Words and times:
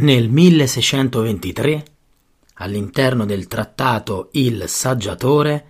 Nel 0.00 0.30
1623, 0.30 1.84
all'interno 2.54 3.26
del 3.26 3.46
trattato 3.46 4.30
Il 4.32 4.64
Saggiatore, 4.66 5.66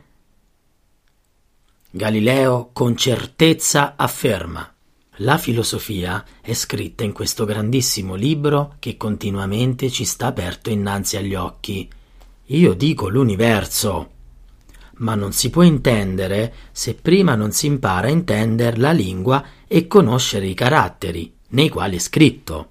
Galileo 1.90 2.70
con 2.72 2.96
certezza 2.96 3.96
afferma 3.96 4.72
la 5.16 5.36
filosofia 5.36 6.24
è 6.40 6.54
scritta 6.54 7.02
in 7.02 7.10
questo 7.10 7.44
grandissimo 7.44 8.14
libro 8.14 8.76
che 8.78 8.96
continuamente 8.96 9.90
ci 9.90 10.04
sta 10.04 10.28
aperto 10.28 10.70
innanzi 10.70 11.16
agli 11.16 11.34
occhi. 11.34 11.90
Io 12.46 12.74
dico 12.74 13.08
l'universo. 13.08 14.10
Ma 14.98 15.16
non 15.16 15.32
si 15.32 15.50
può 15.50 15.62
intendere 15.62 16.54
se 16.70 16.94
prima 16.94 17.34
non 17.34 17.50
si 17.50 17.66
impara 17.66 18.06
a 18.06 18.10
intendere 18.10 18.76
la 18.76 18.92
lingua 18.92 19.44
e 19.66 19.88
conoscere 19.88 20.46
i 20.46 20.54
caratteri 20.54 21.34
nei 21.48 21.68
quali 21.68 21.96
è 21.96 21.98
scritto. 21.98 22.69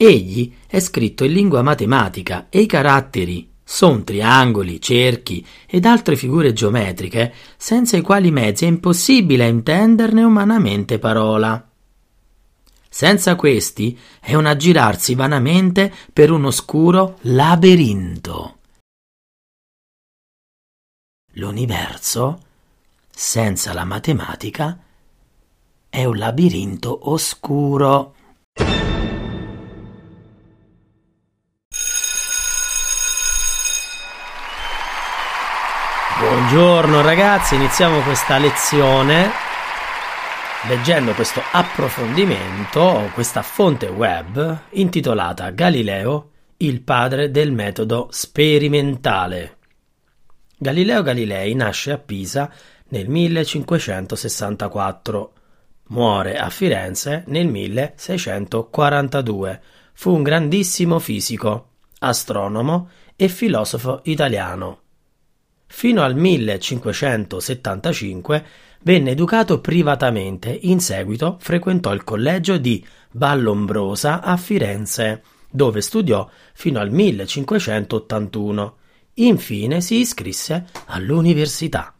Egli 0.00 0.54
è 0.68 0.78
scritto 0.78 1.24
in 1.24 1.32
lingua 1.32 1.60
matematica 1.62 2.46
e 2.50 2.60
i 2.60 2.66
caratteri 2.66 3.50
sono 3.64 4.04
triangoli, 4.04 4.80
cerchi 4.80 5.44
ed 5.66 5.84
altre 5.84 6.14
figure 6.14 6.52
geometriche 6.52 7.34
senza 7.56 7.96
i 7.96 8.00
quali 8.00 8.30
mezzi 8.30 8.64
è 8.64 8.68
impossibile 8.68 9.48
intenderne 9.48 10.22
umanamente 10.22 11.00
parola. 11.00 11.68
Senza 12.88 13.34
questi 13.34 13.98
è 14.20 14.34
un 14.34 14.46
aggirarsi 14.46 15.16
vanamente 15.16 15.92
per 16.12 16.30
un 16.30 16.44
oscuro 16.44 17.18
labirinto. 17.22 18.58
L'universo, 21.32 22.38
senza 23.10 23.72
la 23.74 23.84
matematica, 23.84 24.78
è 25.88 26.04
un 26.04 26.16
labirinto 26.16 27.10
oscuro. 27.10 28.14
Buongiorno 36.38 37.02
ragazzi, 37.02 37.56
iniziamo 37.56 38.00
questa 38.02 38.38
lezione 38.38 39.28
leggendo 40.68 41.12
questo 41.12 41.42
approfondimento, 41.50 43.10
questa 43.12 43.42
fonte 43.42 43.86
web 43.86 44.60
intitolata 44.70 45.50
Galileo, 45.50 46.30
il 46.58 46.82
padre 46.82 47.32
del 47.32 47.50
metodo 47.50 48.06
sperimentale. 48.12 49.56
Galileo 50.56 51.02
Galilei 51.02 51.56
nasce 51.56 51.90
a 51.90 51.98
Pisa 51.98 52.48
nel 52.90 53.08
1564, 53.08 55.32
muore 55.88 56.38
a 56.38 56.48
Firenze 56.50 57.24
nel 57.26 57.48
1642. 57.48 59.60
Fu 59.92 60.14
un 60.14 60.22
grandissimo 60.22 61.00
fisico, 61.00 61.70
astronomo 61.98 62.90
e 63.16 63.26
filosofo 63.26 64.02
italiano 64.04 64.82
Fino 65.70 66.02
al 66.02 66.16
1575 66.16 68.44
venne 68.82 69.10
educato 69.10 69.60
privatamente, 69.60 70.58
in 70.62 70.80
seguito 70.80 71.36
frequentò 71.40 71.92
il 71.92 72.04
collegio 72.04 72.56
di 72.56 72.82
Vallombrosa 73.12 74.22
a 74.22 74.36
Firenze, 74.36 75.22
dove 75.50 75.80
studiò 75.80 76.28
fino 76.54 76.80
al 76.80 76.90
1581. 76.90 78.76
Infine 79.14 79.80
si 79.80 79.96
iscrisse 79.96 80.66
all'università. 80.86 81.94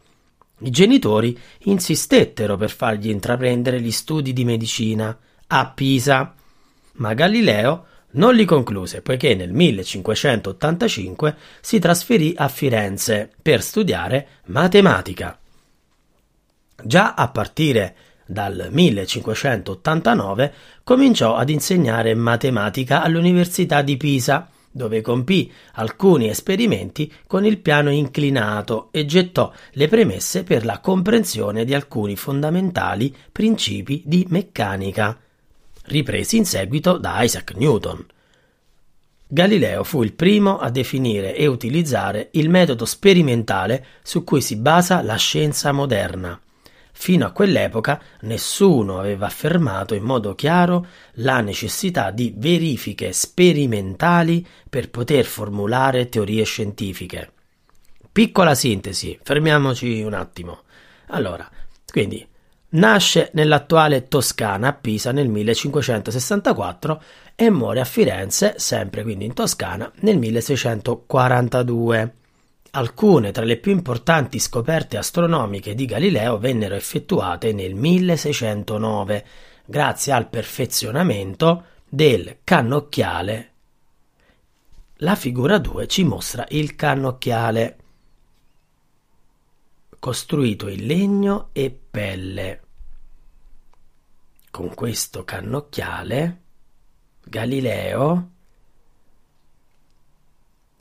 I 0.60 0.70
genitori 0.70 1.38
insistettero 1.64 2.56
per 2.56 2.70
fargli 2.70 3.10
intraprendere 3.10 3.80
gli 3.80 3.92
studi 3.92 4.32
di 4.32 4.44
medicina 4.44 5.16
a 5.48 5.70
Pisa, 5.70 6.34
ma 6.94 7.14
Galileo 7.14 7.86
non 8.12 8.34
li 8.34 8.44
concluse 8.44 9.02
poiché 9.02 9.34
nel 9.34 9.52
1585 9.52 11.36
si 11.60 11.78
trasferì 11.78 12.32
a 12.36 12.48
Firenze 12.48 13.30
per 13.42 13.62
studiare 13.62 14.28
matematica. 14.46 15.38
Già 16.82 17.14
a 17.14 17.28
partire 17.28 17.94
dal 18.24 18.68
1589 18.70 20.52
cominciò 20.84 21.34
ad 21.34 21.50
insegnare 21.50 22.14
matematica 22.14 23.02
all'Università 23.02 23.82
di 23.82 23.96
Pisa, 23.96 24.48
dove 24.70 25.00
compì 25.00 25.50
alcuni 25.74 26.28
esperimenti 26.28 27.12
con 27.26 27.44
il 27.44 27.58
piano 27.58 27.90
inclinato 27.90 28.88
e 28.90 29.06
gettò 29.06 29.52
le 29.72 29.88
premesse 29.88 30.44
per 30.44 30.64
la 30.64 30.78
comprensione 30.78 31.64
di 31.64 31.74
alcuni 31.74 32.16
fondamentali 32.16 33.14
principi 33.32 34.02
di 34.04 34.26
meccanica 34.28 35.18
ripresi 35.88 36.36
in 36.36 36.44
seguito 36.44 36.98
da 36.98 37.22
Isaac 37.22 37.54
Newton. 37.54 38.06
Galileo 39.30 39.84
fu 39.84 40.02
il 40.02 40.14
primo 40.14 40.58
a 40.58 40.70
definire 40.70 41.36
e 41.36 41.46
utilizzare 41.46 42.28
il 42.32 42.48
metodo 42.48 42.86
sperimentale 42.86 43.84
su 44.02 44.24
cui 44.24 44.40
si 44.40 44.56
basa 44.56 45.02
la 45.02 45.16
scienza 45.16 45.70
moderna. 45.72 46.40
Fino 46.92 47.26
a 47.26 47.30
quell'epoca 47.30 48.02
nessuno 48.22 48.98
aveva 48.98 49.26
affermato 49.26 49.94
in 49.94 50.02
modo 50.02 50.34
chiaro 50.34 50.86
la 51.14 51.40
necessità 51.40 52.10
di 52.10 52.34
verifiche 52.36 53.12
sperimentali 53.12 54.44
per 54.68 54.90
poter 54.90 55.24
formulare 55.24 56.08
teorie 56.08 56.44
scientifiche. 56.44 57.32
Piccola 58.10 58.54
sintesi, 58.54 59.16
fermiamoci 59.22 60.02
un 60.02 60.14
attimo. 60.14 60.62
Allora, 61.08 61.48
quindi 61.92 62.26
Nasce 62.70 63.30
nell'attuale 63.32 64.08
Toscana 64.08 64.68
a 64.68 64.72
Pisa 64.74 65.10
nel 65.10 65.28
1564 65.28 67.02
e 67.34 67.48
muore 67.48 67.80
a 67.80 67.84
Firenze, 67.84 68.54
sempre 68.58 69.02
quindi 69.02 69.24
in 69.24 69.32
Toscana, 69.32 69.90
nel 70.00 70.18
1642. 70.18 72.14
Alcune 72.72 73.32
tra 73.32 73.44
le 73.44 73.56
più 73.56 73.72
importanti 73.72 74.38
scoperte 74.38 74.98
astronomiche 74.98 75.74
di 75.74 75.86
Galileo 75.86 76.36
vennero 76.36 76.74
effettuate 76.74 77.54
nel 77.54 77.74
1609 77.74 79.24
grazie 79.64 80.12
al 80.12 80.28
perfezionamento 80.28 81.64
del 81.88 82.40
cannocchiale. 82.44 83.52
La 84.96 85.14
figura 85.14 85.56
2 85.56 85.86
ci 85.86 86.04
mostra 86.04 86.44
il 86.50 86.76
cannocchiale 86.76 87.76
costruito 89.98 90.68
in 90.68 90.86
legno 90.86 91.48
e 91.52 91.76
pelle. 91.98 92.60
Con 94.52 94.72
questo 94.72 95.24
cannocchiale 95.24 96.42
Galileo 97.24 98.30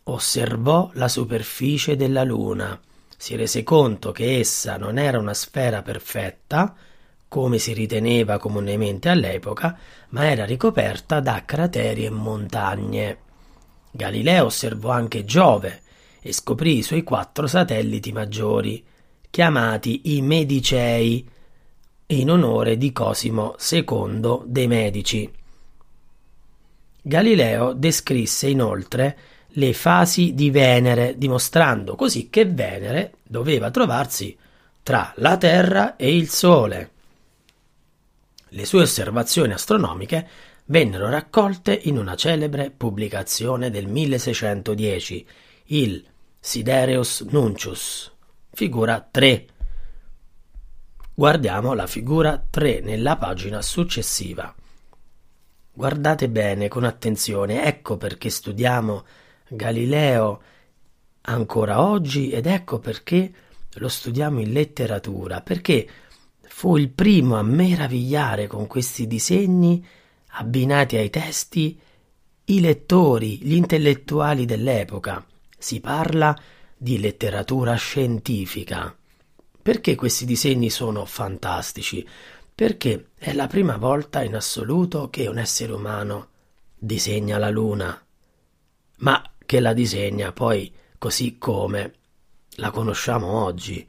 osservò 0.03 0.91
la 0.93 1.07
superficie 1.07 1.95
della 1.95 2.23
Luna, 2.23 2.79
si 3.17 3.35
rese 3.35 3.63
conto 3.63 4.11
che 4.11 4.37
essa 4.37 4.77
non 4.77 4.99
era 4.99 5.17
una 5.17 5.33
sfera 5.33 5.81
perfetta, 5.81 6.75
come 7.27 7.57
si 7.57 7.73
riteneva 7.73 8.37
comunemente 8.37 9.09
all'epoca, 9.09 9.75
ma 10.09 10.29
era 10.29 10.45
ricoperta 10.45 11.19
da 11.19 11.43
crateri 11.45 12.05
e 12.05 12.11
montagne. 12.11 13.17
Galileo 13.89 14.45
osservò 14.45 14.91
anche 14.91 15.25
Giove 15.25 15.81
e 16.21 16.31
scoprì 16.31 16.77
i 16.77 16.83
suoi 16.83 17.01
quattro 17.01 17.47
satelliti 17.47 18.11
maggiori, 18.11 18.85
chiamati 19.29 20.15
i 20.15 20.21
Medicei, 20.21 21.27
in 22.07 22.29
onore 22.31 22.77
di 22.77 22.91
Cosimo 22.91 23.55
II 23.69 24.41
dei 24.45 24.67
Medici. 24.67 25.29
Galileo 27.01 27.73
descrisse 27.73 28.47
inoltre 28.47 29.17
le 29.49 29.73
fasi 29.73 30.33
di 30.33 30.49
Venere, 30.51 31.17
dimostrando 31.17 31.95
così 31.95 32.29
che 32.29 32.45
Venere 32.45 33.13
doveva 33.23 33.71
trovarsi 33.71 34.37
tra 34.83 35.13
la 35.17 35.37
Terra 35.37 35.95
e 35.95 36.15
il 36.15 36.29
Sole. 36.29 36.91
Le 38.49 38.65
sue 38.65 38.81
osservazioni 38.83 39.53
astronomiche 39.53 40.27
vennero 40.65 41.09
raccolte 41.09 41.77
in 41.83 41.97
una 41.97 42.15
celebre 42.15 42.71
pubblicazione 42.71 43.69
del 43.69 43.87
1610, 43.87 45.27
il 45.65 46.05
Sidereus 46.39 47.21
Nuncius, 47.21 48.11
figura 48.57 49.07
3. 49.11 49.45
Guardiamo 51.13 51.75
la 51.75 51.85
figura 51.85 52.43
3 52.49 52.79
nella 52.79 53.15
pagina 53.15 53.61
successiva. 53.61 54.51
Guardate 55.71 56.27
bene 56.27 56.67
con 56.67 56.83
attenzione, 56.83 57.65
ecco 57.65 57.97
perché 57.97 58.31
studiamo 58.31 59.05
Galileo 59.47 60.41
ancora 61.21 61.83
oggi 61.83 62.31
ed 62.31 62.47
ecco 62.47 62.79
perché 62.79 63.31
lo 63.75 63.87
studiamo 63.87 64.39
in 64.39 64.51
letteratura, 64.51 65.41
perché 65.41 65.87
fu 66.41 66.77
il 66.77 66.89
primo 66.89 67.35
a 67.35 67.43
meravigliare 67.43 68.47
con 68.47 68.65
questi 68.65 69.05
disegni 69.05 69.85
abbinati 70.29 70.95
ai 70.95 71.11
testi 71.11 71.79
i 72.45 72.59
lettori, 72.59 73.37
gli 73.37 73.53
intellettuali 73.53 74.45
dell'epoca. 74.45 75.23
Si 75.55 75.79
parla 75.79 76.35
di 76.35 76.56
letteratura 76.99 77.75
scientifica. 77.75 78.95
Perché 79.61 79.95
questi 79.95 80.25
disegni 80.25 80.69
sono 80.69 81.05
fantastici? 81.05 82.07
Perché 82.53 83.09
è 83.17 83.33
la 83.33 83.47
prima 83.47 83.77
volta 83.77 84.23
in 84.23 84.35
assoluto 84.35 85.09
che 85.09 85.27
un 85.27 85.37
essere 85.37 85.73
umano 85.73 86.29
disegna 86.77 87.37
la 87.37 87.49
luna, 87.49 87.99
ma 88.97 89.31
che 89.45 89.59
la 89.59 89.73
disegna 89.73 90.31
poi 90.31 90.71
così 90.97 91.37
come 91.37 91.93
la 92.55 92.71
conosciamo 92.71 93.27
oggi. 93.43 93.85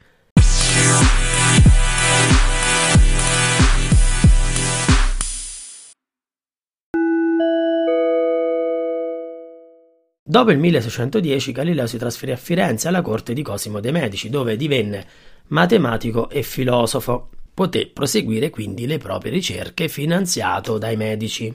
Dopo 10.29 10.51
il 10.51 10.59
1610 10.59 11.51
Galileo 11.51 11.87
si 11.87 11.97
trasferì 11.97 12.31
a 12.31 12.35
Firenze 12.35 12.87
alla 12.87 13.01
corte 13.01 13.33
di 13.33 13.41
Cosimo 13.41 13.79
de' 13.79 13.89
Medici, 13.91 14.29
dove 14.29 14.57
divenne 14.57 15.03
matematico 15.47 16.29
e 16.29 16.43
filosofo. 16.43 17.29
Poté 17.51 17.87
proseguire 17.87 18.51
quindi 18.51 18.85
le 18.85 18.99
proprie 18.99 19.31
ricerche 19.31 19.87
finanziato 19.87 20.77
dai 20.77 20.97
Medici. 20.97 21.51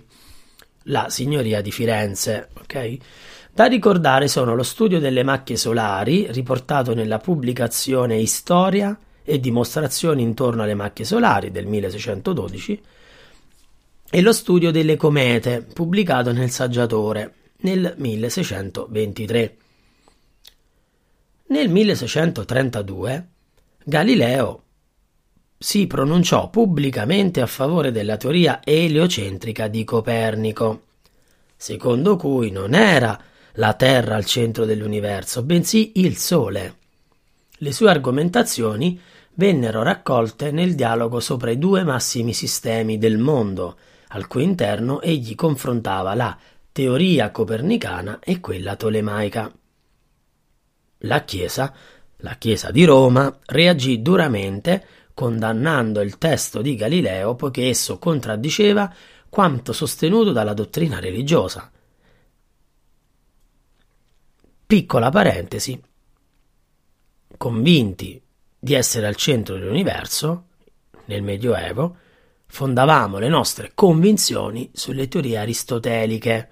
La 0.87 1.09
signoria 1.09 1.61
di 1.61 1.71
Firenze, 1.71 2.49
ok? 2.53 2.97
Da 3.53 3.67
ricordare 3.67 4.27
sono 4.27 4.57
lo 4.57 4.65
studio 4.65 4.99
delle 4.99 5.23
macchie 5.23 5.57
solari, 5.57 6.27
riportato 6.33 6.95
nella 6.95 7.19
pubblicazione 7.19 8.27
Storia 8.27 8.99
e 9.23 9.39
dimostrazioni 9.39 10.23
intorno 10.23 10.65
alle 10.65 10.75
macchie 10.75 11.05
solari 11.05 11.53
del 11.53 11.67
1612, 11.67 12.83
e 14.11 14.21
lo 14.21 14.33
studio 14.33 14.73
delle 14.73 14.97
comete, 14.97 15.65
pubblicato 15.73 16.33
nel 16.33 16.51
Saggiatore 16.51 17.35
nel 17.59 17.95
1623. 17.97 19.57
Nel 21.47 21.69
1632 21.69 23.29
Galileo 23.85 24.63
si 25.59 25.87
pronunciò 25.87 26.51
pubblicamente 26.51 27.41
a 27.41 27.47
favore 27.47 27.91
della 27.91 28.17
teoria 28.17 28.61
eliocentrica 28.63 29.69
di 29.69 29.85
Copernico, 29.85 30.83
secondo 31.57 32.17
cui 32.17 32.51
non 32.51 32.75
era 32.75 33.19
la 33.53 33.75
Terra 33.75 34.17
al 34.17 34.25
centro 34.25 34.65
dell'universo, 34.65 35.43
bensì 35.43 35.93
il 35.97 36.17
Sole. 36.17 36.77
Le 37.59 37.73
sue 37.73 37.89
argomentazioni 37.89 39.01
vennero 39.35 39.83
raccolte 39.83 40.51
nel 40.51 40.75
dialogo 40.75 41.21
sopra 41.21 41.51
i 41.51 41.59
due 41.59 41.85
massimi 41.85 42.33
sistemi 42.33 42.99
del 42.99 43.19
mondo, 43.19 43.77
al 44.09 44.27
cui 44.27 44.43
interno 44.43 45.01
egli 45.01 45.35
confrontava 45.35 46.15
la 46.15 46.37
teoria 46.75 47.31
copernicana 47.31 48.19
e 48.19 48.41
quella 48.41 48.75
tolemaica. 48.75 49.49
La 50.99 51.23
Chiesa, 51.23 51.73
la 52.17 52.35
Chiesa 52.35 52.73
di 52.73 52.85
Roma, 52.85 53.39
reagì 53.47 54.03
duramente 54.03 54.85
condannando 55.15 56.01
il 56.01 56.19
testo 56.19 56.61
di 56.63 56.75
Galileo 56.75 57.37
poiché 57.37 57.69
esso 57.69 58.01
contraddiceva 58.01 58.93
quanto 59.29 59.73
sostenuto 59.73 60.33
dalla 60.33 60.53
dottrina 60.53 60.99
religiosa. 60.99 61.71
Piccola 64.67 65.11
parentesi. 65.11 65.81
Convinti 67.37 68.21
di 68.59 68.75
essere 68.75 69.07
al 69.07 69.15
centro 69.15 69.57
dell'universo, 69.57 70.47
nel 71.05 71.23
Medioevo, 71.23 71.97
fondavamo 72.47 73.19
le 73.19 73.29
nostre 73.29 73.71
convinzioni 73.75 74.73
sulle 74.73 75.07
teorie 75.07 75.39
aristoteliche 75.39 76.49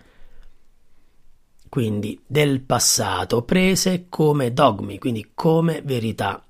quindi 1.72 2.22
del 2.26 2.60
passato, 2.60 3.44
prese 3.44 4.04
come 4.10 4.52
dogmi, 4.52 4.98
quindi 4.98 5.30
come 5.32 5.80
verità. 5.82 6.44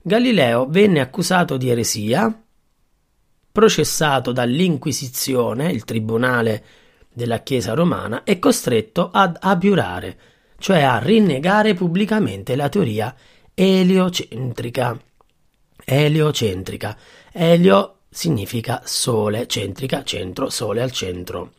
Galileo 0.00 0.66
venne 0.68 1.00
accusato 1.00 1.56
di 1.56 1.68
eresia, 1.68 2.44
processato 3.50 4.30
dall'Inquisizione, 4.30 5.72
il 5.72 5.82
tribunale 5.82 6.64
della 7.12 7.40
Chiesa 7.40 7.74
romana, 7.74 8.22
e 8.22 8.38
costretto 8.38 9.10
ad 9.12 9.36
abiurare, 9.40 10.16
cioè 10.58 10.82
a 10.82 11.00
rinnegare 11.00 11.74
pubblicamente 11.74 12.54
la 12.54 12.68
teoria 12.68 13.12
eliocentrica. 13.52 14.96
Eliocentrica. 15.84 16.96
Elio 17.32 18.02
significa 18.08 18.80
sole, 18.84 19.48
centrica, 19.48 20.04
centro, 20.04 20.50
sole 20.50 20.82
al 20.82 20.92
centro. 20.92 21.54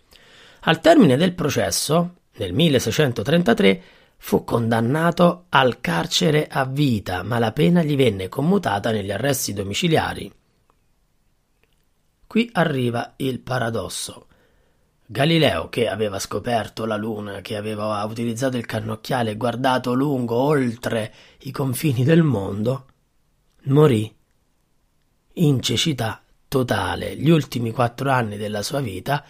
Al 0.61 0.79
termine 0.79 1.17
del 1.17 1.33
processo, 1.33 2.13
nel 2.39 2.53
1633 2.53 3.83
fu 4.17 4.43
condannato 4.43 5.45
al 5.49 5.81
carcere 5.81 6.47
a 6.47 6.65
vita, 6.65 7.21
ma 7.23 7.37
la 7.37 7.51
pena 7.51 7.83
gli 7.83 7.95
venne 7.95 8.29
commutata 8.29 8.91
negli 8.91 9.11
arresti 9.11 9.53
domiciliari. 9.53 10.31
Qui 12.25 12.49
arriva 12.53 13.13
il 13.17 13.39
paradosso. 13.39 14.27
Galileo, 15.05 15.69
che 15.69 15.89
aveva 15.89 16.19
scoperto 16.19 16.85
la 16.85 16.95
luna, 16.95 17.41
che 17.41 17.57
aveva 17.57 18.03
utilizzato 18.03 18.57
il 18.57 18.65
cannocchiale 18.65 19.31
e 19.31 19.37
guardato 19.37 19.93
lungo 19.93 20.35
oltre 20.35 21.13
i 21.39 21.51
confini 21.51 22.03
del 22.03 22.23
mondo, 22.23 22.85
morì 23.63 24.15
in 25.33 25.61
cecità 25.61 26.21
totale. 26.47 27.15
Gli 27.15 27.29
ultimi 27.29 27.71
quattro 27.71 28.11
anni 28.11 28.37
della 28.37 28.61
sua 28.61 28.79
vita 28.79 29.25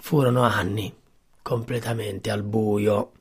furono 0.00 0.42
anni 0.42 1.02
completamente 1.44 2.30
al 2.30 2.42
buio. 2.42 3.12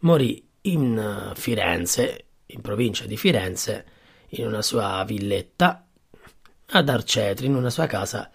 Morì 0.00 0.46
in 0.62 0.96
eh, 0.96 1.34
Firenze, 1.34 2.26
in 2.46 2.60
provincia 2.60 3.04
di 3.04 3.16
Firenze, 3.16 3.84
in 4.28 4.46
una 4.46 4.62
sua 4.62 5.02
villetta 5.04 5.88
ad 6.66 6.88
Arcetri, 6.88 7.46
in 7.46 7.56
una 7.56 7.68
sua 7.68 7.86
casa 7.86 8.30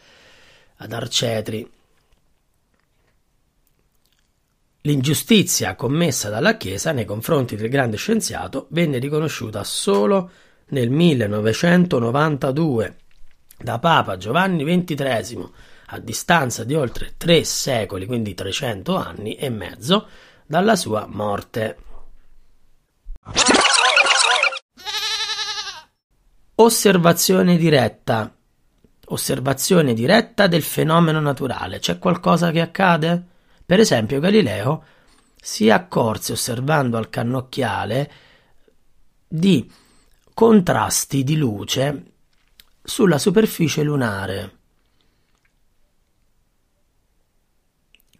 ad 0.75 0.91
Arcetri. 0.91 1.71
L'ingiustizia 4.81 5.75
commessa 5.75 6.29
dalla 6.29 6.57
Chiesa 6.57 6.91
nei 6.91 7.05
confronti 7.05 7.55
del 7.55 7.69
grande 7.69 7.95
scienziato 7.95 8.67
venne 8.71 8.99
riconosciuta 8.99 9.63
solo 9.63 10.29
nel 10.67 10.89
1992 10.89 12.97
da 13.57 13.79
Papa 13.79 14.17
Giovanni 14.17 14.65
XXIII 14.65 15.49
a 15.87 15.99
distanza 15.99 16.63
di 16.63 16.73
oltre 16.75 17.13
tre 17.17 17.43
secoli, 17.43 18.05
quindi 18.05 18.33
300 18.33 18.95
anni 18.95 19.35
e 19.35 19.49
mezzo, 19.49 20.07
dalla 20.45 20.75
sua 20.75 21.05
morte. 21.07 21.77
Osservazione 26.55 27.57
diretta. 27.57 28.33
Osservazione 29.07 29.93
diretta 29.93 30.47
del 30.47 30.63
fenomeno 30.63 31.19
naturale. 31.19 31.79
C'è 31.79 31.99
qualcosa 31.99 32.51
che 32.51 32.61
accade? 32.61 33.23
Per 33.65 33.79
esempio, 33.79 34.19
Galileo 34.19 34.83
si 35.35 35.69
accorse 35.69 36.31
osservando 36.31 36.97
al 36.97 37.09
cannocchiale 37.09 38.11
di 39.27 39.71
contrasti 40.33 41.23
di 41.23 41.37
luce 41.37 42.03
sulla 42.83 43.17
superficie 43.17 43.83
lunare. 43.83 44.54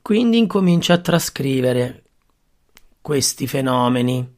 Quindi 0.06 0.38
incomincia 0.38 0.94
a 0.94 1.00
trascrivere 1.00 2.04
questi 3.02 3.48
fenomeni, 3.48 4.38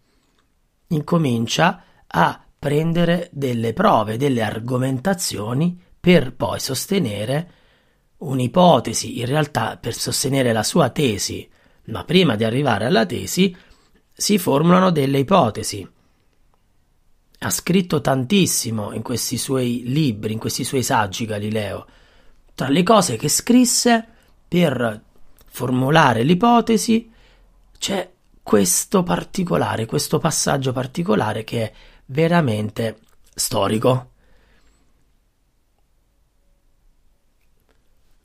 incomincia 0.87 1.83
a 2.07 2.41
prendere 2.57 3.27
delle 3.33 3.73
prove, 3.73 4.15
delle 4.15 4.43
argomentazioni 4.43 5.77
per 5.99 6.33
poi 6.35 6.61
sostenere 6.61 7.51
un'ipotesi, 8.19 9.19
in 9.19 9.25
realtà 9.25 9.75
per 9.75 9.93
sostenere 9.93 10.53
la 10.53 10.63
sua 10.63 10.89
tesi, 10.89 11.45
ma 11.87 12.05
prima 12.05 12.37
di 12.37 12.45
arrivare 12.45 12.85
alla 12.85 13.05
tesi 13.05 13.53
si 14.13 14.37
formulano 14.37 14.89
delle 14.89 15.19
ipotesi. 15.19 15.85
Ha 17.39 17.49
scritto 17.49 17.99
tantissimo 17.99 18.93
in 18.93 19.01
questi 19.01 19.37
suoi 19.37 19.81
libri, 19.83 20.31
in 20.31 20.39
questi 20.39 20.63
suoi 20.63 20.83
saggi 20.83 21.25
Galileo. 21.25 21.85
Tra 22.55 22.69
le 22.69 22.83
cose 22.83 23.17
che 23.17 23.27
scrisse 23.27 24.07
per 24.47 25.06
formulare 25.57 26.21
l'ipotesi, 26.21 27.11
c'è 27.79 28.11
questo 28.43 29.01
particolare, 29.01 29.87
questo 29.87 30.19
passaggio 30.19 30.71
particolare 30.71 31.43
che 31.43 31.63
è 31.63 31.73
veramente 32.05 32.99
storico. 33.33 34.11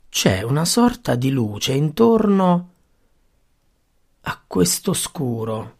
C'è 0.09 0.43
una 0.43 0.63
sorta 0.63 1.15
di 1.15 1.31
luce 1.31 1.73
intorno 1.73 2.73
a 4.21 4.43
questo 4.45 4.93
scuro. 4.93 5.77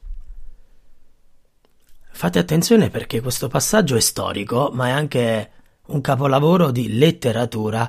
Fate 2.09 2.39
attenzione 2.39 2.89
perché 2.89 3.21
questo 3.21 3.47
passaggio 3.47 3.95
è 3.95 3.99
storico, 3.99 4.71
ma 4.73 4.87
è 4.87 4.91
anche 4.91 5.51
un 5.85 6.01
capolavoro 6.01 6.71
di 6.71 6.97
letteratura 6.97 7.87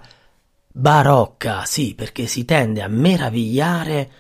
barocca, 0.77 1.65
sì, 1.67 1.95
perché 1.95 2.27
si 2.27 2.45
tende 2.45 2.83
a 2.83 2.89
meravigliare 2.89 4.11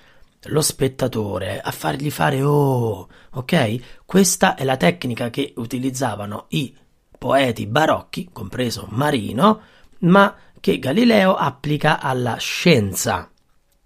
lo 0.45 0.61
spettatore, 0.61 1.61
a 1.61 1.73
fargli 1.73 2.11
fare 2.13 2.43
oh, 2.43 3.09
ok? 3.33 4.03
Questa 4.07 4.55
è 4.55 4.63
la 4.63 4.77
tecnica 4.77 5.31
che 5.31 5.53
utilizzavano 5.57 6.47
i 6.51 6.73
poeti 7.19 7.67
barocchi, 7.67 8.29
compreso 8.33 8.87
Marino, 8.91 9.61
ma 10.01 10.33
che 10.61 10.79
Galileo 10.79 11.35
applica 11.35 12.01
alla 12.01 12.37
scienza. 12.37 13.29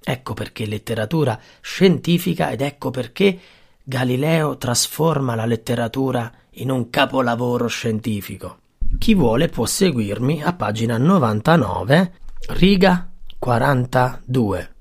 Ecco 0.05 0.35
perché 0.35 0.67
letteratura 0.67 1.41
scientifica 1.63 2.51
ed 2.51 2.61
ecco 2.61 2.91
perché 2.91 3.39
Galileo 3.83 4.59
trasforma 4.59 5.35
la 5.35 5.47
letteratura 5.47 6.31
in 6.53 6.71
un 6.71 6.91
capolavoro 6.91 7.67
scientifico. 7.67 8.59
Chi 8.99 9.15
vuole 9.15 9.49
può 9.49 9.65
seguirmi 9.65 10.43
a 10.43 10.53
pagina 10.53 10.99
99, 10.99 12.13
riga 12.47 13.11
42. 13.39 14.75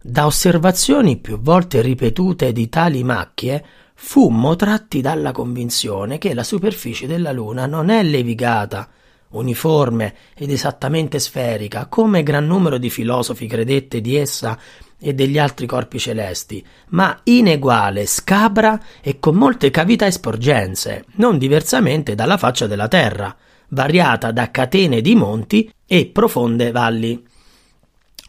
Da 0.00 0.26
osservazioni 0.26 1.16
più 1.16 1.40
volte 1.40 1.80
ripetute 1.80 2.52
di 2.52 2.68
tali 2.68 3.02
macchie, 3.02 3.64
fummo 3.94 4.54
tratti 4.54 5.00
dalla 5.00 5.32
convinzione 5.32 6.18
che 6.18 6.34
la 6.34 6.44
superficie 6.44 7.06
della 7.06 7.32
Luna 7.32 7.66
non 7.66 7.88
è 7.88 8.02
levigata, 8.02 8.88
uniforme 9.30 10.14
ed 10.34 10.50
esattamente 10.50 11.18
sferica, 11.18 11.86
come 11.86 12.22
gran 12.22 12.46
numero 12.46 12.78
di 12.78 12.90
filosofi 12.90 13.46
credette 13.46 14.00
di 14.00 14.16
essa 14.16 14.58
e 15.00 15.14
degli 15.14 15.38
altri 15.38 15.66
corpi 15.66 15.98
celesti, 15.98 16.64
ma 16.90 17.18
ineguale, 17.24 18.06
scabra 18.06 18.80
e 19.00 19.18
con 19.18 19.34
molte 19.34 19.70
cavità 19.70 20.06
e 20.06 20.12
sporgenze, 20.12 21.06
non 21.16 21.38
diversamente 21.38 22.14
dalla 22.14 22.36
faccia 22.36 22.66
della 22.66 22.88
terra, 22.88 23.36
variata 23.74 24.30
da 24.30 24.50
catene 24.50 25.02
di 25.02 25.14
monti 25.14 25.70
e 25.86 26.06
profonde 26.06 26.70
valli. 26.70 27.22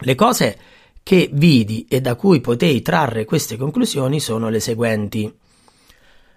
Le 0.00 0.14
cose 0.14 0.58
che 1.02 1.30
vidi 1.32 1.86
e 1.88 2.00
da 2.00 2.16
cui 2.16 2.40
potei 2.40 2.82
trarre 2.82 3.24
queste 3.24 3.56
conclusioni 3.56 4.20
sono 4.20 4.50
le 4.50 4.60
seguenti. 4.60 5.32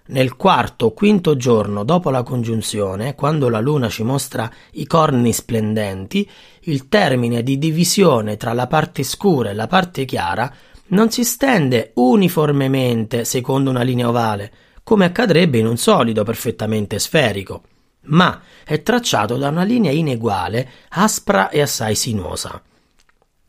Nel 0.06 0.36
quarto 0.36 0.86
o 0.86 0.92
quinto 0.92 1.36
giorno 1.36 1.84
dopo 1.84 2.10
la 2.10 2.22
congiunzione, 2.22 3.14
quando 3.14 3.48
la 3.48 3.60
luna 3.60 3.88
ci 3.88 4.02
mostra 4.02 4.50
i 4.72 4.86
corni 4.86 5.32
splendenti, 5.32 6.28
il 6.62 6.88
termine 6.88 7.42
di 7.42 7.58
divisione 7.58 8.36
tra 8.36 8.52
la 8.52 8.66
parte 8.66 9.02
scura 9.02 9.50
e 9.50 9.54
la 9.54 9.66
parte 9.66 10.04
chiara 10.04 10.52
non 10.88 11.10
si 11.10 11.24
stende 11.24 11.92
uniformemente 11.94 13.24
secondo 13.24 13.70
una 13.70 13.82
linea 13.82 14.08
ovale, 14.08 14.52
come 14.82 15.04
accadrebbe 15.04 15.58
in 15.58 15.66
un 15.66 15.76
solido 15.76 16.24
perfettamente 16.24 16.98
sferico, 16.98 17.62
ma 18.02 18.40
è 18.64 18.82
tracciato 18.82 19.36
da 19.36 19.48
una 19.48 19.62
linea 19.62 19.90
ineguale, 19.90 20.68
aspra 20.90 21.50
e 21.50 21.60
assai 21.60 21.94
sinuosa. 21.94 22.62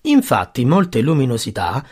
Infatti 0.01 0.65
molte 0.65 1.01
luminosità, 1.01 1.85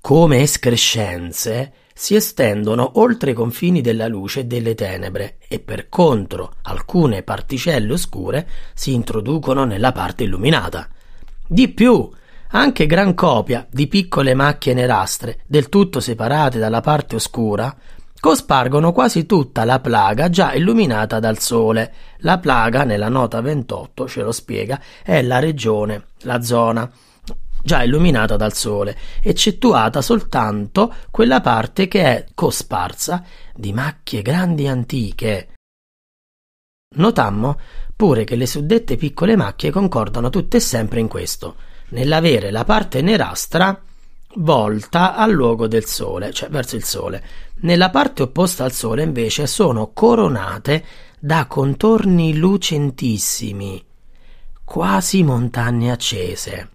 come 0.00 0.40
escrescenze, 0.40 1.72
si 1.92 2.14
estendono 2.14 2.92
oltre 3.00 3.32
i 3.32 3.34
confini 3.34 3.80
della 3.80 4.06
luce 4.06 4.40
e 4.40 4.44
delle 4.44 4.76
tenebre 4.76 5.38
e 5.48 5.58
per 5.58 5.88
contro 5.88 6.54
alcune 6.62 7.24
particelle 7.24 7.92
oscure 7.92 8.48
si 8.72 8.94
introducono 8.94 9.64
nella 9.64 9.90
parte 9.90 10.22
illuminata. 10.22 10.88
Di 11.44 11.66
più, 11.68 12.08
anche 12.50 12.86
gran 12.86 13.14
copia 13.14 13.66
di 13.68 13.88
piccole 13.88 14.34
macchie 14.34 14.74
nerastre, 14.74 15.40
del 15.46 15.68
tutto 15.68 15.98
separate 15.98 16.60
dalla 16.60 16.80
parte 16.80 17.16
oscura, 17.16 17.76
cospargono 18.20 18.92
quasi 18.92 19.26
tutta 19.26 19.64
la 19.64 19.80
plaga 19.80 20.28
già 20.28 20.52
illuminata 20.54 21.20
dal 21.20 21.38
sole. 21.38 21.94
La 22.18 22.38
plaga, 22.38 22.84
nella 22.84 23.08
nota 23.08 23.40
28, 23.40 24.08
ce 24.08 24.22
lo 24.22 24.32
spiega, 24.32 24.80
è 25.02 25.22
la 25.22 25.38
regione, 25.38 26.08
la 26.22 26.42
zona 26.42 26.90
già 27.62 27.82
illuminata 27.82 28.36
dal 28.36 28.54
sole, 28.54 28.96
eccettuata 29.20 30.00
soltanto 30.00 30.94
quella 31.10 31.40
parte 31.40 31.88
che 31.88 32.02
è 32.02 32.26
cosparsa 32.34 33.24
di 33.54 33.72
macchie 33.72 34.22
grandi 34.22 34.66
antiche. 34.66 35.54
Notammo 36.96 37.58
pure 37.94 38.24
che 38.24 38.36
le 38.36 38.46
suddette 38.46 38.96
piccole 38.96 39.36
macchie 39.36 39.70
concordano 39.70 40.30
tutte 40.30 40.58
e 40.58 40.60
sempre 40.60 41.00
in 41.00 41.08
questo, 41.08 41.56
nell'avere 41.88 42.50
la 42.50 42.64
parte 42.64 43.02
nerastra 43.02 43.82
volta 44.36 45.14
al 45.14 45.32
luogo 45.32 45.66
del 45.66 45.84
sole, 45.84 46.32
cioè 46.32 46.48
verso 46.48 46.76
il 46.76 46.84
sole. 46.84 47.22
Nella 47.60 47.90
parte 47.90 48.22
opposta 48.22 48.64
al 48.64 48.72
sole 48.72 49.02
invece 49.02 49.46
sono 49.46 49.90
coronate 49.92 50.84
da 51.18 51.46
contorni 51.46 52.36
lucentissimi, 52.36 53.84
quasi 54.64 55.22
montagne 55.24 55.90
accese. 55.90 56.68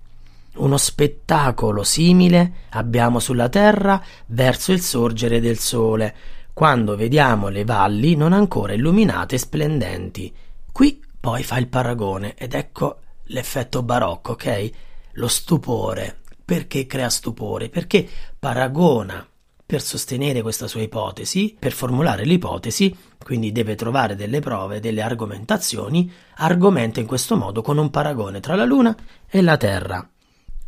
Uno 0.55 0.77
spettacolo 0.77 1.83
simile 1.83 2.65
abbiamo 2.71 3.19
sulla 3.19 3.49
Terra 3.49 4.03
verso 4.27 4.71
il 4.71 4.81
sorgere 4.81 5.39
del 5.39 5.57
sole, 5.57 6.15
quando 6.53 6.95
vediamo 6.95 7.47
le 7.47 7.63
valli 7.63 8.15
non 8.15 8.33
ancora 8.33 8.73
illuminate 8.73 9.35
e 9.35 9.39
splendenti. 9.39 10.33
Qui 10.71 11.01
poi 11.19 11.43
fa 11.43 11.57
il 11.57 11.67
paragone 11.67 12.35
ed 12.35 12.53
ecco 12.53 12.99
l'effetto 13.27 13.81
barocco, 13.81 14.33
ok? 14.33 14.69
Lo 15.13 15.27
stupore. 15.27 16.17
Perché 16.45 16.85
crea 16.85 17.09
stupore? 17.09 17.69
Perché 17.69 18.07
paragona 18.37 19.25
per 19.65 19.81
sostenere 19.81 20.41
questa 20.41 20.67
sua 20.67 20.81
ipotesi, 20.81 21.55
per 21.57 21.71
formulare 21.71 22.25
l'ipotesi, 22.25 22.95
quindi 23.23 23.51
deve 23.51 23.75
trovare 23.75 24.15
delle 24.15 24.39
prove, 24.39 24.79
delle 24.79 25.01
argomentazioni, 25.01 26.11
argomenta 26.35 26.99
in 26.99 27.07
questo 27.07 27.37
modo 27.37 27.61
con 27.61 27.77
un 27.77 27.89
paragone 27.89 28.39
tra 28.39 28.55
la 28.55 28.65
Luna 28.65 28.95
e 29.27 29.41
la 29.41 29.57
Terra. 29.57 30.07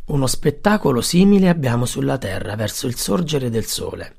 Uno 0.06 0.26
spettacolo 0.26 1.00
simile 1.00 1.48
abbiamo 1.48 1.84
sulla 1.84 2.16
Terra 2.16 2.56
verso 2.56 2.86
il 2.86 2.96
sorgere 2.96 3.50
del 3.50 3.66
Sole. 3.66 4.14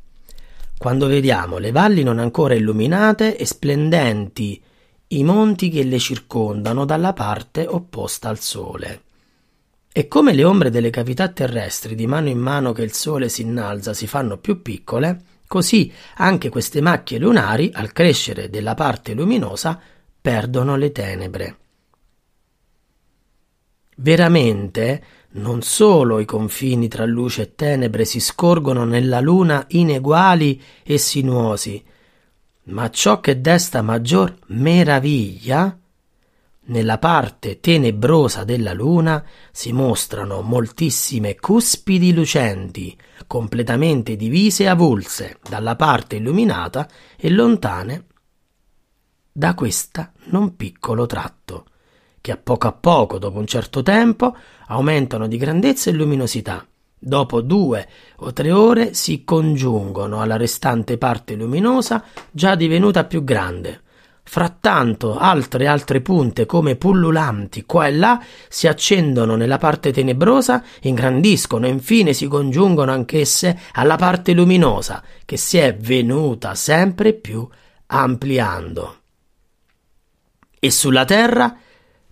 Quando 0.77 1.07
vediamo 1.07 1.57
le 1.57 1.71
valli 1.71 2.03
non 2.03 2.19
ancora 2.19 2.53
illuminate 2.53 3.35
e 3.35 3.45
splendenti 3.45 4.61
i 5.07 5.23
monti 5.23 5.69
che 5.69 5.83
le 5.83 5.97
circondano 5.97 6.85
dalla 6.85 7.13
parte 7.13 7.65
opposta 7.65 8.29
al 8.29 8.39
Sole. 8.39 9.01
E 9.97 10.07
come 10.07 10.31
le 10.31 10.43
ombre 10.43 10.69
delle 10.69 10.91
cavità 10.91 11.27
terrestri 11.29 11.95
di 11.95 12.05
mano 12.05 12.29
in 12.29 12.37
mano 12.37 12.71
che 12.71 12.83
il 12.83 12.93
Sole 12.93 13.29
si 13.29 13.41
innalza 13.41 13.95
si 13.95 14.05
fanno 14.05 14.37
più 14.37 14.61
piccole, 14.61 15.21
così 15.47 15.91
anche 16.17 16.49
queste 16.49 16.81
macchie 16.81 17.17
lunari, 17.17 17.71
al 17.73 17.93
crescere 17.93 18.51
della 18.51 18.75
parte 18.75 19.15
luminosa, 19.15 19.81
perdono 20.21 20.75
le 20.75 20.91
tenebre. 20.91 21.57
Veramente 23.95 25.03
non 25.29 25.63
solo 25.63 26.19
i 26.19 26.25
confini 26.25 26.87
tra 26.87 27.05
luce 27.05 27.41
e 27.41 27.55
tenebre 27.55 28.05
si 28.05 28.19
scorgono 28.19 28.85
nella 28.85 29.19
luna 29.19 29.65
ineguali 29.69 30.61
e 30.83 30.99
sinuosi, 30.99 31.83
ma 32.65 32.87
ciò 32.91 33.19
che 33.19 33.41
desta 33.41 33.81
maggior 33.81 34.31
meraviglia 34.49 35.75
nella 36.67 36.97
parte 36.97 37.59
tenebrosa 37.59 38.43
della 38.43 38.73
luna 38.73 39.23
si 39.51 39.71
mostrano 39.73 40.41
moltissime 40.41 41.35
cuspidi 41.35 42.13
lucenti, 42.13 42.97
completamente 43.27 44.15
divise 44.15 44.63
e 44.63 44.67
avulse 44.67 45.39
dalla 45.47 45.75
parte 45.75 46.15
illuminata 46.15 46.87
e 47.17 47.29
lontane 47.29 48.05
da 49.31 49.53
questa 49.53 50.11
non 50.25 50.55
piccolo 50.55 51.05
tratto 51.05 51.65
che 52.27 52.33
a 52.33 52.37
poco 52.37 52.67
a 52.67 52.73
poco, 52.73 53.19
dopo 53.19 53.39
un 53.39 53.47
certo 53.47 53.81
tempo, 53.83 54.35
aumentano 54.67 55.27
di 55.27 55.37
grandezza 55.37 55.89
e 55.89 55.93
luminosità. 55.93 56.67
Dopo 56.99 57.39
due 57.39 57.87
o 58.17 58.33
tre 58.33 58.51
ore 58.51 58.93
si 58.93 59.23
congiungono 59.23 60.19
alla 60.19 60.35
restante 60.35 60.97
parte 60.97 61.35
luminosa 61.35 62.03
già 62.29 62.55
divenuta 62.55 63.05
più 63.05 63.23
grande. 63.23 63.83
Frattanto 64.29 65.17
altre 65.17 65.67
altre 65.67 66.01
punte 66.01 66.45
come 66.45 66.75
pullulanti 66.75 67.63
qua 67.65 67.87
e 67.87 67.93
là 67.93 68.21
si 68.49 68.67
accendono 68.67 69.37
nella 69.37 69.57
parte 69.57 69.93
tenebrosa, 69.93 70.61
ingrandiscono 70.81 71.65
e 71.65 71.69
infine 71.69 72.11
si 72.11 72.27
congiungono 72.27 72.91
anch'esse 72.91 73.57
alla 73.71 73.95
parte 73.95 74.33
luminosa, 74.33 75.01
che 75.23 75.37
si 75.37 75.57
è 75.59 75.73
venuta 75.77 76.55
sempre 76.55 77.13
più 77.13 77.47
ampliando. 77.85 78.97
E 80.59 80.71
sulla 80.71 81.05
terra 81.05 81.57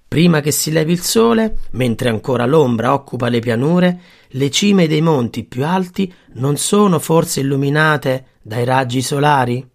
Prima 0.08 0.40
che 0.40 0.52
si 0.52 0.72
levi 0.72 0.94
il 0.94 1.02
sole, 1.02 1.58
mentre 1.72 2.08
ancora 2.08 2.46
l'ombra 2.46 2.94
occupa 2.94 3.28
le 3.28 3.40
pianure, 3.40 4.00
le 4.28 4.50
cime 4.50 4.88
dei 4.88 5.02
monti 5.02 5.44
più 5.44 5.66
alti 5.66 6.14
non 6.36 6.56
sono 6.56 7.00
forse 7.00 7.42
illuminate 7.42 8.28
dai 8.42 8.64
raggi 8.64 9.02
solari? 9.02 9.75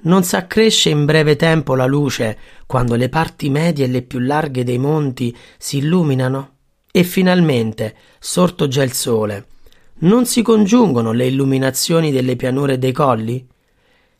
Non 0.00 0.22
s'accresce 0.22 0.90
in 0.90 1.04
breve 1.04 1.34
tempo 1.34 1.74
la 1.74 1.86
luce 1.86 2.38
quando 2.66 2.94
le 2.94 3.08
parti 3.08 3.50
medie 3.50 3.86
e 3.86 3.88
le 3.88 4.02
più 4.02 4.20
larghe 4.20 4.62
dei 4.62 4.78
monti 4.78 5.36
si 5.58 5.78
illuminano? 5.78 6.56
E 6.92 7.02
finalmente, 7.02 7.96
sorto 8.20 8.68
già 8.68 8.82
il 8.82 8.92
sole, 8.92 9.46
non 10.00 10.26
si 10.26 10.42
congiungono 10.42 11.10
le 11.12 11.26
illuminazioni 11.26 12.12
delle 12.12 12.36
pianure 12.36 12.74
e 12.74 12.78
dei 12.78 12.92
colli? 12.92 13.44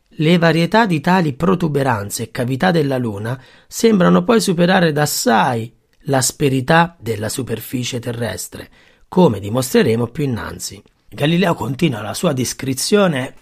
Le 0.09 0.37
varietà 0.37 0.85
di 0.85 0.99
tali 0.99 1.31
protuberanze 1.33 2.23
e 2.23 2.31
cavità 2.31 2.71
della 2.71 2.97
Luna 2.97 3.41
sembrano 3.67 4.25
poi 4.25 4.41
superare 4.41 4.91
d'assai 4.91 5.73
l'asperità 6.03 6.97
della 6.99 7.29
superficie 7.29 7.99
terrestre, 7.99 8.69
come 9.07 9.39
dimostreremo 9.39 10.07
più 10.07 10.25
innanzi. 10.25 10.81
Galileo 11.07 11.53
continua 11.53 12.01
la 12.01 12.13
sua 12.13 12.33
descrizione 12.33 13.33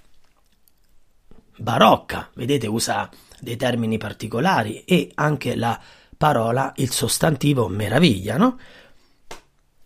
barocca, 1.57 2.29
vedete 2.35 2.67
usa 2.67 3.09
dei 3.39 3.55
termini 3.55 3.97
particolari 3.97 4.83
e 4.83 5.11
anche 5.15 5.55
la 5.55 5.79
parola, 6.17 6.73
il 6.77 6.91
sostantivo 6.91 7.67
meraviglia, 7.67 8.37
no? 8.37 8.57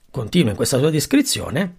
continua 0.10 0.52
in 0.52 0.56
questa 0.56 0.78
sua 0.78 0.90
descrizione, 0.90 1.78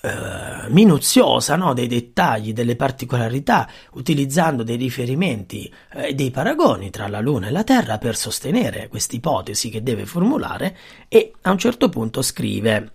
eh, 0.00 0.68
minuziosa 0.68 1.56
no? 1.56 1.74
dei 1.74 1.86
dettagli, 1.86 2.52
delle 2.52 2.76
particolarità, 2.76 3.68
utilizzando 3.92 4.62
dei 4.62 4.76
riferimenti 4.76 5.72
e 5.92 6.08
eh, 6.08 6.14
dei 6.14 6.30
paragoni 6.30 6.90
tra 6.90 7.08
la 7.08 7.20
Luna 7.20 7.48
e 7.48 7.50
la 7.50 7.64
Terra 7.64 7.98
per 7.98 8.16
sostenere 8.16 8.88
questa 8.88 9.16
ipotesi 9.16 9.70
che 9.70 9.82
deve 9.82 10.06
formulare 10.06 10.76
e 11.08 11.32
a 11.42 11.50
un 11.50 11.58
certo 11.58 11.88
punto 11.88 12.22
scrive 12.22 12.92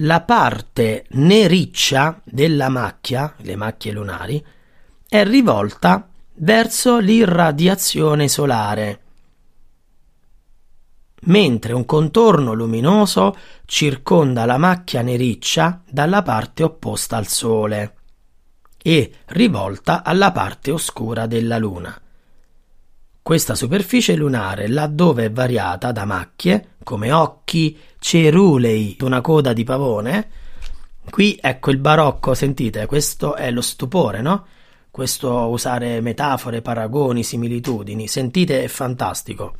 la 0.00 0.20
parte 0.20 1.06
nericcia 1.10 2.20
della 2.24 2.68
macchia, 2.68 3.34
le 3.38 3.56
macchie 3.56 3.92
lunari, 3.92 4.44
è 5.08 5.24
rivolta 5.24 6.08
verso 6.34 6.98
l'irradiazione 6.98 8.28
solare 8.28 9.00
mentre 11.26 11.72
un 11.72 11.84
contorno 11.84 12.52
luminoso 12.52 13.36
circonda 13.64 14.44
la 14.44 14.58
macchia 14.58 15.02
nericcia 15.02 15.82
dalla 15.88 16.22
parte 16.22 16.62
opposta 16.62 17.16
al 17.16 17.26
Sole 17.26 17.94
e 18.82 19.12
rivolta 19.26 20.04
alla 20.04 20.30
parte 20.30 20.70
oscura 20.70 21.26
della 21.26 21.58
Luna. 21.58 21.98
Questa 23.22 23.56
superficie 23.56 24.14
lunare, 24.14 24.68
laddove 24.68 25.24
è 25.24 25.32
variata 25.32 25.90
da 25.90 26.04
macchie, 26.04 26.75
come 26.86 27.10
occhi 27.10 27.76
cerulei 27.98 28.96
una 29.00 29.20
coda 29.20 29.52
di 29.52 29.64
pavone, 29.64 30.30
qui 31.10 31.36
ecco 31.40 31.72
il 31.72 31.78
barocco, 31.78 32.32
sentite, 32.32 32.86
questo 32.86 33.34
è 33.34 33.50
lo 33.50 33.60
stupore, 33.60 34.20
no? 34.20 34.46
Questo 34.88 35.32
usare 35.48 36.00
metafore, 36.00 36.62
paragoni, 36.62 37.24
similitudini, 37.24 38.06
sentite, 38.06 38.62
è 38.62 38.68
fantastico. 38.68 39.56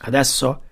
Adesso 0.00 0.62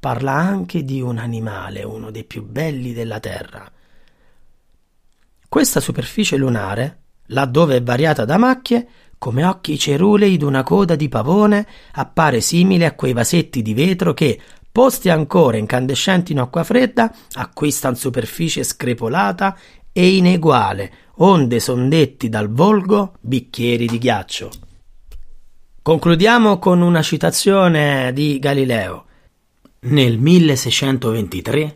parla 0.00 0.32
anche 0.32 0.82
di 0.82 1.00
un 1.00 1.18
animale, 1.18 1.84
uno 1.84 2.10
dei 2.10 2.24
più 2.24 2.44
belli 2.44 2.92
della 2.92 3.20
Terra. 3.20 3.70
Questa 5.48 5.78
superficie 5.78 6.36
lunare, 6.36 7.02
laddove 7.26 7.76
è 7.76 7.82
variata 7.84 8.24
da 8.24 8.36
macchie, 8.36 8.88
come 9.18 9.44
occhi 9.44 9.78
cerulei 9.78 10.36
d'una 10.36 10.62
coda 10.62 10.94
di 10.94 11.08
pavone, 11.08 11.66
appare 11.92 12.40
simile 12.40 12.86
a 12.86 12.94
quei 12.94 13.12
vasetti 13.12 13.62
di 13.62 13.74
vetro 13.74 14.14
che, 14.14 14.40
posti 14.70 15.10
ancora 15.10 15.56
incandescenti 15.56 16.32
in 16.32 16.40
acqua 16.40 16.64
fredda, 16.64 17.12
acquistan 17.32 17.96
superficie 17.96 18.62
screpolata 18.62 19.56
e 19.92 20.16
ineguale, 20.16 20.92
onde 21.16 21.58
son 21.60 21.88
detti 21.88 22.28
dal 22.28 22.48
volgo 22.48 23.14
bicchieri 23.20 23.86
di 23.86 23.98
ghiaccio. 23.98 24.50
Concludiamo 25.82 26.58
con 26.58 26.80
una 26.82 27.02
citazione 27.02 28.12
di 28.12 28.38
Galileo. 28.38 29.06
Nel 29.80 30.18
1623, 30.18 31.72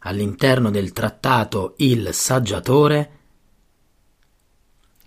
all'interno 0.00 0.70
del 0.70 0.92
trattato 0.92 1.74
Il 1.78 2.08
Saggiatore, 2.12 3.10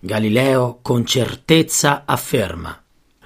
Galileo 0.00 0.78
con 0.80 1.04
certezza 1.04 2.04
afferma 2.06 2.80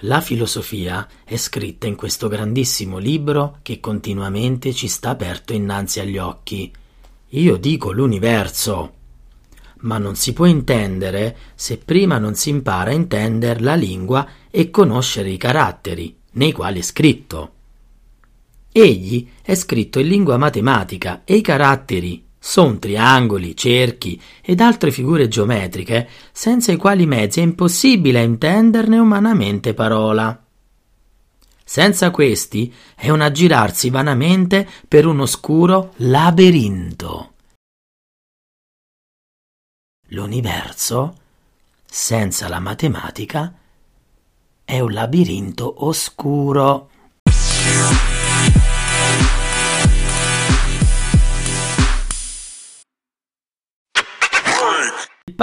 la 0.04 0.20
filosofia 0.20 1.06
è 1.24 1.36
scritta 1.36 1.86
in 1.86 1.94
questo 1.94 2.28
grandissimo 2.28 2.98
libro 2.98 3.58
che 3.62 3.78
continuamente 3.78 4.72
ci 4.72 4.88
sta 4.88 5.10
aperto 5.10 5.52
innanzi 5.52 6.00
agli 6.00 6.18
occhi. 6.18 6.72
Io 7.28 7.56
dico 7.56 7.92
l'universo. 7.92 8.94
Ma 9.82 9.98
non 9.98 10.16
si 10.16 10.32
può 10.32 10.46
intendere 10.46 11.36
se 11.54 11.78
prima 11.78 12.18
non 12.18 12.34
si 12.34 12.50
impara 12.50 12.90
a 12.90 12.94
intendere 12.94 13.60
la 13.60 13.74
lingua 13.74 14.26
e 14.50 14.70
conoscere 14.70 15.30
i 15.30 15.36
caratteri 15.36 16.16
nei 16.32 16.52
quali 16.52 16.80
è 16.80 16.82
scritto. 16.82 17.52
Egli 18.72 19.28
è 19.42 19.54
scritto 19.54 20.00
in 20.00 20.08
lingua 20.08 20.36
matematica 20.36 21.22
e 21.24 21.36
i 21.36 21.40
caratteri 21.42 22.24
sono 22.44 22.76
triangoli, 22.80 23.56
cerchi 23.56 24.20
ed 24.42 24.60
altre 24.60 24.90
figure 24.90 25.28
geometriche 25.28 26.08
senza 26.32 26.72
i 26.72 26.76
quali 26.76 27.06
mezzi 27.06 27.38
è 27.38 27.44
impossibile 27.44 28.20
intenderne 28.20 28.98
umanamente 28.98 29.74
parola. 29.74 30.44
Senza 31.64 32.10
questi 32.10 32.74
è 32.96 33.10
un 33.10 33.20
aggirarsi 33.20 33.90
vanamente 33.90 34.68
per 34.88 35.06
un 35.06 35.20
oscuro 35.20 35.92
laberinto. 35.98 37.34
L'universo, 40.08 41.14
senza 41.84 42.48
la 42.48 42.58
matematica, 42.58 43.54
è 44.64 44.80
un 44.80 44.92
labirinto 44.92 45.86
oscuro. 45.86 46.90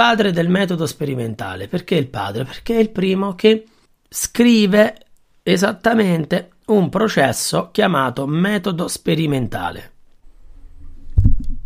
Padre 0.00 0.32
del 0.32 0.48
metodo 0.48 0.86
sperimentale. 0.86 1.68
Perché 1.68 1.94
il 1.94 2.08
padre? 2.08 2.44
Perché 2.44 2.74
è 2.74 2.78
il 2.78 2.88
primo 2.88 3.34
che 3.34 3.66
scrive 4.08 4.96
esattamente 5.42 6.52
un 6.68 6.88
processo 6.88 7.68
chiamato 7.70 8.26
metodo 8.26 8.88
sperimentale. 8.88 9.92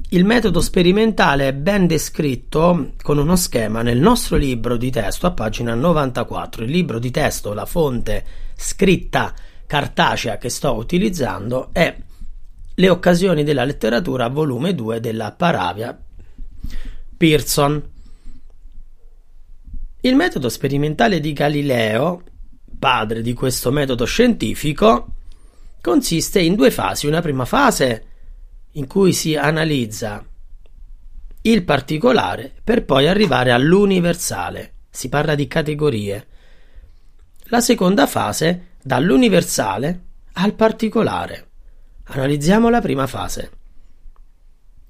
Il 0.08 0.24
metodo 0.24 0.60
sperimentale 0.60 1.46
è 1.46 1.52
ben 1.52 1.86
descritto 1.86 2.94
con 3.00 3.18
uno 3.18 3.36
schema 3.36 3.82
nel 3.82 4.00
nostro 4.00 4.36
libro 4.36 4.76
di 4.76 4.90
testo 4.90 5.28
a 5.28 5.30
pagina 5.30 5.76
94. 5.76 6.64
Il 6.64 6.72
libro 6.72 6.98
di 6.98 7.12
testo, 7.12 7.52
la 7.52 7.66
fonte 7.66 8.24
scritta 8.56 9.32
cartacea 9.64 10.38
che 10.38 10.48
sto 10.48 10.74
utilizzando 10.74 11.68
è 11.70 11.96
Le 12.74 12.88
occasioni 12.88 13.44
della 13.44 13.62
letteratura, 13.62 14.26
volume 14.26 14.74
2 14.74 14.98
della 14.98 15.30
Paravia 15.30 15.96
Pearson. 17.16 17.92
Il 20.04 20.16
metodo 20.16 20.50
sperimentale 20.50 21.18
di 21.18 21.32
Galileo, 21.32 22.22
padre 22.78 23.22
di 23.22 23.32
questo 23.32 23.72
metodo 23.72 24.04
scientifico, 24.04 25.14
consiste 25.80 26.40
in 26.40 26.56
due 26.56 26.70
fasi. 26.70 27.06
Una 27.06 27.22
prima 27.22 27.46
fase 27.46 28.04
in 28.72 28.86
cui 28.86 29.14
si 29.14 29.34
analizza 29.34 30.22
il 31.40 31.64
particolare 31.64 32.52
per 32.62 32.84
poi 32.84 33.08
arrivare 33.08 33.50
all'universale. 33.50 34.74
Si 34.90 35.08
parla 35.08 35.34
di 35.34 35.46
categorie. 35.46 36.26
La 37.44 37.60
seconda 37.60 38.06
fase 38.06 38.72
dall'universale 38.82 40.02
al 40.34 40.52
particolare. 40.52 41.48
Analizziamo 42.08 42.68
la 42.68 42.82
prima 42.82 43.06
fase. 43.06 43.50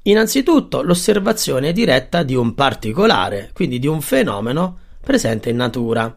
Innanzitutto 0.03 0.83
l'osservazione 0.83 1.73
diretta 1.73 2.25
di 2.25 2.35
un 2.35 2.53
particolare, 2.55 3.51
quindi 3.53 3.79
di 3.79 3.87
un 3.87 4.01
fenomeno 4.01 4.83
presente 5.05 5.51
in 5.51 5.57
natura. 5.57 6.17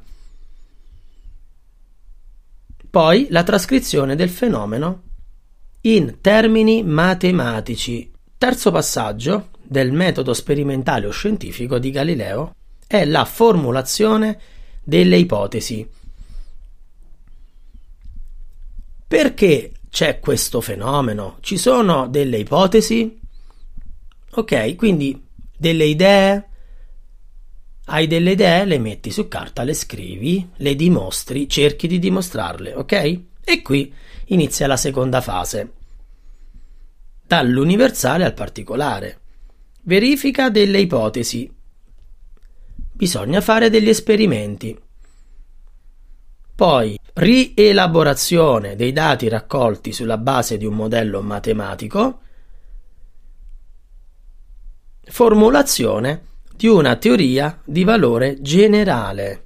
Poi 2.89 3.27
la 3.29 3.43
trascrizione 3.43 4.15
del 4.15 4.29
fenomeno 4.29 5.03
in 5.81 6.17
termini 6.21 6.83
matematici. 6.83 8.11
Terzo 8.37 8.71
passaggio 8.71 9.49
del 9.61 9.91
metodo 9.91 10.33
sperimentale 10.33 11.05
o 11.05 11.11
scientifico 11.11 11.77
di 11.77 11.91
Galileo 11.91 12.55
è 12.87 13.05
la 13.05 13.25
formulazione 13.25 14.39
delle 14.83 15.17
ipotesi. 15.17 15.87
Perché 19.07 19.71
c'è 19.89 20.19
questo 20.19 20.61
fenomeno? 20.61 21.37
Ci 21.41 21.57
sono 21.57 22.07
delle 22.07 22.37
ipotesi? 22.37 23.19
Ok, 24.31 24.75
quindi 24.75 25.25
delle 25.57 25.85
idee, 25.85 26.47
hai 27.89 28.07
delle 28.07 28.31
idee, 28.31 28.65
le 28.65 28.79
metti 28.79 29.11
su 29.11 29.27
carta, 29.27 29.63
le 29.63 29.73
scrivi, 29.73 30.49
le 30.57 30.75
dimostri, 30.75 31.47
cerchi 31.47 31.87
di 31.87 31.99
dimostrarle, 31.99 32.73
ok? 32.73 33.19
E 33.43 33.61
qui 33.61 33.93
inizia 34.25 34.67
la 34.67 34.75
seconda 34.75 35.21
fase. 35.21 35.71
Dall'universale 37.25 38.25
al 38.25 38.33
particolare. 38.33 39.19
Verifica 39.83 40.49
delle 40.49 40.79
ipotesi. 40.79 41.49
Bisogna 42.91 43.39
fare 43.39 43.69
degli 43.69 43.89
esperimenti. 43.89 44.77
Poi 46.55 46.99
rielaborazione 47.13 48.75
dei 48.75 48.91
dati 48.91 49.29
raccolti 49.29 49.93
sulla 49.93 50.17
base 50.17 50.57
di 50.57 50.65
un 50.65 50.73
modello 50.73 51.21
matematico. 51.21 52.19
Formulazione 55.03 56.25
di 56.57 56.67
una 56.67 56.95
teoria 56.95 57.61
di 57.63 57.83
valore 57.83 58.41
generale. 58.41 59.45